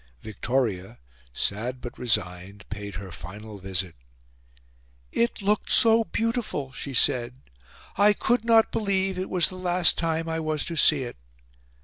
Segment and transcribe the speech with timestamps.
[0.23, 0.97] Victoria,
[1.31, 3.93] sad but resigned, paid her final visit.
[5.11, 7.35] "It looked so beautiful," she said.
[7.97, 11.17] "I could not believe it was the last time I was to see it.